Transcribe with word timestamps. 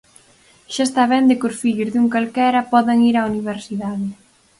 Xa 0.73 0.83
está 0.87 1.03
ben 1.13 1.23
de 1.29 1.37
que 1.39 1.47
os 1.49 1.59
fillos 1.61 1.89
de 1.91 1.99
un 2.03 2.07
calquera 2.13 2.67
podan 2.73 2.99
ir 3.09 3.15
á 3.19 3.21
universidade. 3.33 4.07